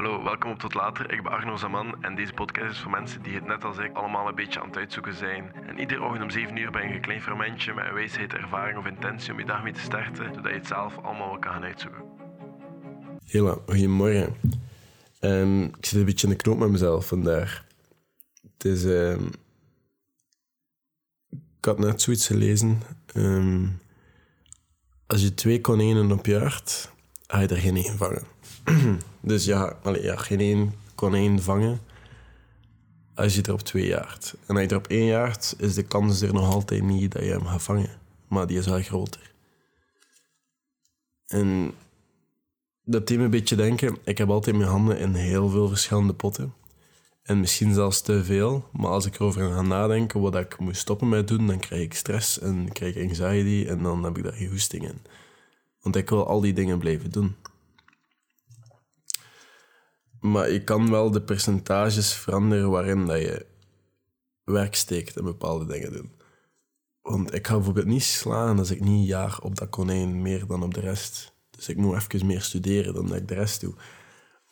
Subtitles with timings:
[0.00, 1.12] Hallo, welkom op Tot Later.
[1.12, 3.96] Ik ben Arno Zaman en deze podcast is voor mensen die het net als ik
[3.96, 5.52] allemaal een beetje aan het uitzoeken zijn.
[5.66, 8.78] En iedere ochtend om 7 uur ben je een klein fermentje met een wijsheid, ervaring
[8.78, 11.52] of intentie om je dag mee te starten, zodat je het zelf allemaal wel kan
[11.52, 12.02] gaan uitzoeken.
[13.24, 14.34] Hela, goedemorgen.
[15.18, 17.64] Ehm, ik zit een beetje in de knoop met mezelf vandaag.
[18.42, 18.84] Het is...
[18.84, 19.26] ehm,
[21.58, 22.82] ik had net zoiets gelezen.
[23.14, 23.66] ehm,
[25.06, 26.99] als je twee konijnen op jaagt, ga
[27.38, 28.22] je er geen één vangen.
[29.20, 31.80] dus ja, allee, ja, geen één konijn vangen
[33.14, 34.34] als je er op twee jaagt.
[34.46, 37.22] En als je er op één jaagt, is de kans er nog altijd niet dat
[37.22, 37.90] je hem gaat vangen.
[38.28, 39.32] Maar die is wel groter.
[41.26, 41.72] En
[42.84, 43.96] dat deed me een beetje denken.
[44.04, 46.54] Ik heb altijd mijn handen in heel veel verschillende potten.
[47.22, 48.68] En misschien zelfs te veel.
[48.72, 51.94] Maar als ik erover ga nadenken wat ik moet stoppen met doen, dan krijg ik
[51.94, 54.98] stress en krijg ik anxiety en dan heb ik daar geen goesting in.
[55.80, 57.36] Want ik wil al die dingen blijven doen.
[60.20, 63.46] Maar je kan wel de percentages veranderen waarin dat je
[64.44, 66.12] werk steekt en bepaalde dingen doen.
[67.02, 70.62] Want ik ga bijvoorbeeld niet slaan als ik niet jaag op dat konijn meer dan
[70.62, 71.32] op de rest.
[71.50, 73.74] Dus ik moet even meer studeren dan dat ik de rest doe.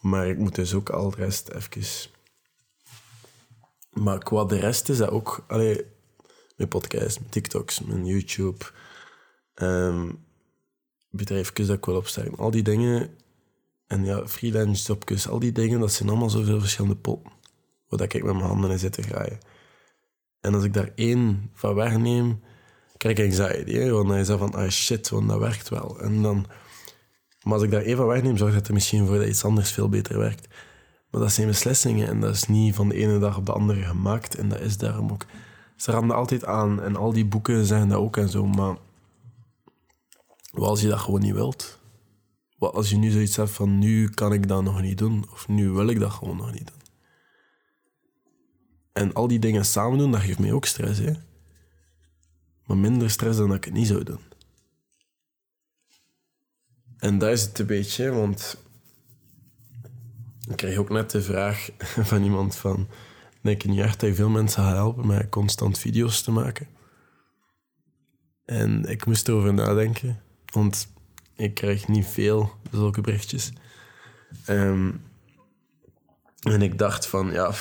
[0.00, 2.10] Maar ik moet dus ook al de rest even...
[3.90, 5.44] Maar qua de rest is dat ook...
[5.46, 5.84] Allee,
[6.56, 8.64] mijn podcast, mijn TikToks, mijn YouTube...
[9.54, 10.10] ehm
[11.10, 12.36] bedrijfjes dat ik wil opstarten.
[12.36, 13.10] Al die dingen...
[13.86, 17.32] En ja, freelance jobjes, al die dingen, dat zijn allemaal zoveel verschillende potten.
[17.88, 19.38] Waar ik met mijn handen in zit te graaien.
[20.40, 22.40] En als ik daar één van wegneem,
[22.96, 23.72] krijg ik anxiety.
[23.72, 23.90] Hè?
[23.90, 26.00] Want dan is van, ah shit, want dat werkt wel.
[26.00, 26.46] En dan...
[27.42, 29.72] Maar als ik daar één van wegneem, zorgt dat er misschien voor dat iets anders
[29.72, 30.48] veel beter werkt.
[31.10, 33.82] Maar dat zijn beslissingen en dat is niet van de ene dag op de andere
[33.82, 34.34] gemaakt.
[34.34, 35.26] En dat is daarom ook...
[35.76, 38.76] Ze raden altijd aan en al die boeken zeggen dat ook en zo, maar...
[40.50, 41.78] Wat als je dat gewoon niet wilt?
[42.58, 45.48] Wat als je nu zoiets hebt van, nu kan ik dat nog niet doen, of
[45.48, 46.76] nu wil ik dat gewoon nog niet doen?
[48.92, 51.12] En al die dingen samen doen, dat geeft mij ook stress, hè.
[52.66, 54.20] Maar minder stress dan dat ik het niet zou doen.
[56.98, 58.56] En dat is het een beetje, want
[60.48, 61.70] ik kreeg ook net de vraag
[62.10, 62.88] van iemand van...
[63.40, 66.68] Denk je niet echt dat veel mensen helpen met constant video's te maken?
[68.44, 70.22] En ik moest erover nadenken,
[70.58, 70.92] want
[71.34, 73.52] ik krijg niet veel zulke berichtjes.
[74.44, 74.92] Ehm,
[76.42, 77.54] en ik dacht van, ja...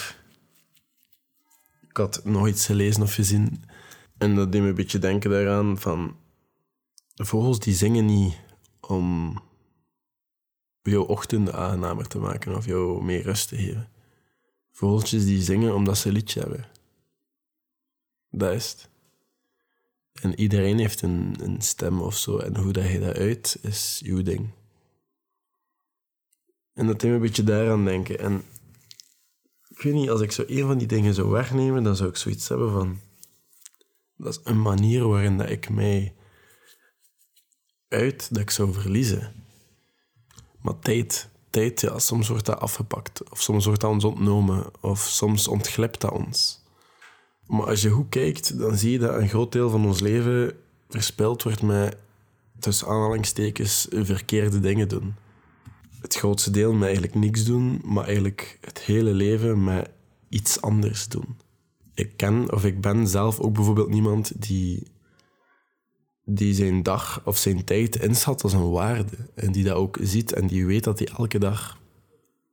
[1.89, 3.63] Ik had nog iets gelezen of gezien
[4.17, 6.15] en dat deed me een beetje denken daaraan van...
[7.15, 8.37] Vogels die zingen niet
[8.79, 9.39] om
[10.81, 13.89] jouw ochtenden aangenamer te maken of jou meer rust te geven.
[14.71, 16.65] Vogeltjes die zingen omdat ze liedje hebben.
[18.29, 18.89] Dat is het.
[20.21, 22.37] En iedereen heeft een, een stem of zo.
[22.37, 24.49] En hoe dat je dat uit, is jouw ding.
[26.73, 28.19] En dat deed een beetje daaraan denken.
[28.19, 28.43] En
[29.69, 32.15] ik weet niet, als ik zo een van die dingen zou wegnemen, dan zou ik
[32.15, 32.99] zoiets hebben van...
[34.15, 36.15] Dat is een manier waarin dat ik mij
[37.87, 39.33] uit dat ik zou verliezen.
[40.61, 43.29] Maar tijd, tijd, ja, soms wordt dat afgepakt.
[43.29, 44.81] Of soms wordt dat ons ontnomen.
[44.81, 46.65] Of soms ontglipt dat ons.
[47.47, 50.53] Maar als je goed kijkt, dan zie je dat een groot deel van ons leven
[50.89, 51.97] verspild wordt met,
[52.59, 55.15] tussen aanhalingstekens, verkeerde dingen doen.
[56.01, 59.89] Het grootste deel met eigenlijk niks doen, maar eigenlijk het hele leven met
[60.29, 61.37] iets anders doen.
[61.93, 64.87] Ik ken, of ik ben zelf ook bijvoorbeeld niemand die
[66.29, 69.17] die zijn dag of zijn tijd inschat als een waarde.
[69.35, 71.77] En die dat ook ziet en die weet dat hij elke dag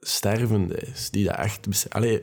[0.00, 1.10] stervende is.
[1.10, 1.86] Die dat echt...
[1.88, 2.22] Allee,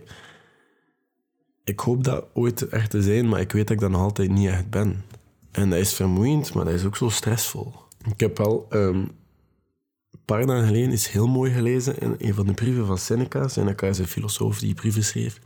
[1.63, 4.29] ik hoop dat ooit echt te zijn, maar ik weet dat ik dat nog altijd
[4.29, 5.03] niet echt ben.
[5.51, 7.73] En dat is vermoeiend, maar dat is ook zo stressvol.
[8.13, 12.47] Ik heb wel ehm, een paar dagen geleden iets heel mooi gelezen in een van
[12.47, 13.47] de brieven van Seneca.
[13.47, 15.39] Seneca is een filosoof die brieven schreef.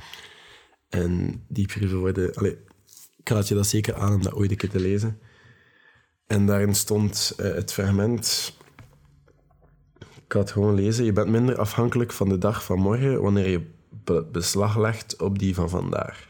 [0.89, 2.35] En die brieven worden...
[2.35, 2.57] Allee,
[3.17, 5.19] ik raad je dat zeker aan om dat ooit een keer te lezen.
[6.27, 8.57] En daarin stond eh, het fragment.
[9.99, 11.05] Ik ga het gewoon lezen.
[11.05, 13.73] Je bent minder afhankelijk van de dag van morgen wanneer je
[14.31, 16.27] beslag legt op die van vandaag.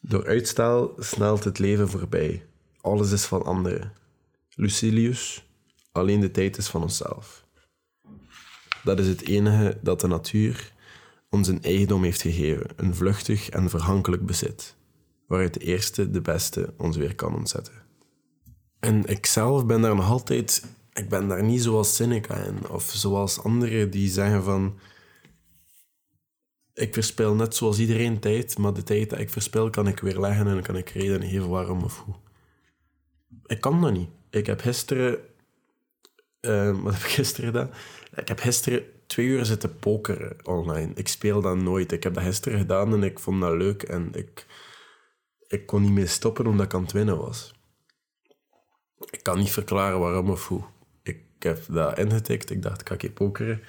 [0.00, 2.46] Door uitstel snelt het leven voorbij.
[2.80, 3.92] Alles is van anderen.
[4.54, 5.46] Lucilius,
[5.92, 7.44] alleen de tijd is van onszelf.
[8.84, 10.72] Dat is het enige dat de natuur
[11.30, 14.76] ons een eigendom heeft gegeven, een vluchtig en verhankelijk bezit,
[15.26, 17.74] waaruit de eerste, de beste, ons weer kan ontzetten.
[18.80, 20.64] En ik zelf ben daar nog altijd...
[20.92, 22.68] Ik ben daar niet zoals Seneca in.
[22.68, 24.78] Of zoals anderen die zeggen van...
[26.78, 30.20] Ik verspil net zoals iedereen tijd, maar de tijd dat ik verspil kan ik weer
[30.20, 32.14] leggen en kan ik reden geven waarom of hoe.
[33.46, 34.08] Ik kan dat niet.
[34.30, 35.18] Ik heb gisteren...
[36.40, 37.70] eh, wat heb ik gisteren gedaan?
[38.14, 40.92] Ik heb gisteren twee uur zitten pokeren online.
[40.94, 41.92] Ik speel dat nooit.
[41.92, 43.82] Ik heb dat gisteren gedaan en ik vond dat leuk.
[43.82, 44.46] En ik,
[45.48, 47.54] ik kon niet meer stoppen omdat ik aan het winnen was.
[49.10, 50.62] Ik kan niet verklaren waarom of hoe.
[51.02, 52.50] Ik heb dat ingetikt.
[52.50, 53.62] Ik dacht, ik ga pokeren.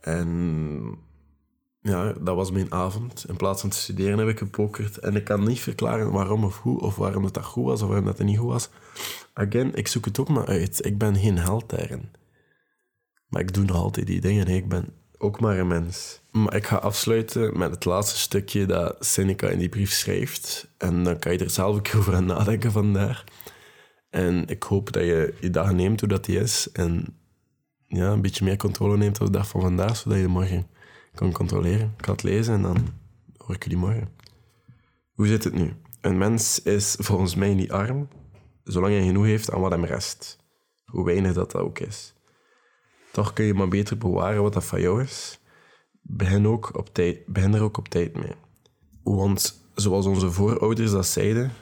[0.00, 0.98] En
[1.88, 3.24] ja, dat was mijn avond.
[3.28, 4.98] In plaats van te studeren heb ik gepokerd.
[4.98, 7.88] En ik kan niet verklaren waarom of hoe, of waarom het dat goed was, of
[7.88, 8.68] waarom het niet goed was.
[9.32, 10.84] Again, ik zoek het ook maar uit.
[10.84, 12.08] Ik ben geen held daarin.
[13.28, 14.46] Maar ik doe nog altijd die dingen.
[14.46, 14.88] Ik ben
[15.18, 16.20] ook maar een mens.
[16.30, 20.68] Maar ik ga afsluiten met het laatste stukje dat Seneca in die brief schrijft.
[20.78, 23.24] En dan kan je er zelf keer over aan nadenken vandaar.
[24.10, 26.68] En ik hoop dat je je dag neemt hoe dat die is.
[26.72, 27.18] En
[27.86, 30.66] ja, een beetje meer controle neemt op de dag van vandaag, zodat je morgen
[31.14, 31.94] kan controleren.
[31.98, 32.88] Ik ga het lezen en dan
[33.36, 34.08] hoor ik jullie morgen.
[35.12, 35.72] Hoe zit het nu?
[36.00, 38.08] Een mens is volgens mij niet arm,
[38.64, 40.38] zolang hij genoeg heeft aan wat hem rest.
[40.84, 42.14] Hoe weinig dat, dat ook is.
[43.12, 45.38] Toch kun je maar beter bewaren wat dat van jou is.
[46.00, 48.34] Begin, ook op tijd, begin er ook op tijd mee.
[49.02, 51.52] Want zoals onze voorouders dat zeiden,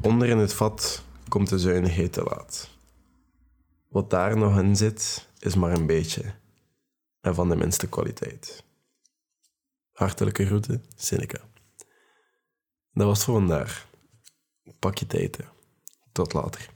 [0.00, 2.70] onder in het vat komt de zuinigheid te laat.
[3.88, 6.34] Wat daar nog in zit, is maar een beetje.
[7.24, 8.64] En van de minste kwaliteit.
[9.92, 11.40] Hartelijke groeten, Seneca.
[12.92, 13.86] Dat was voor vandaag.
[14.78, 15.38] Pak je tijd.
[16.12, 16.73] Tot later.